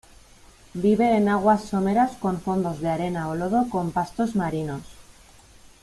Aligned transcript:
Vive 0.73 1.15
en 1.15 1.29
aguas 1.29 1.63
someras 1.65 2.13
con 2.17 2.41
fondos 2.41 2.81
de 2.81 2.89
arena 2.89 3.29
o 3.29 3.35
lodo 3.35 3.69
con 3.69 3.91
pastos 3.91 4.35
marinos. 4.35 4.81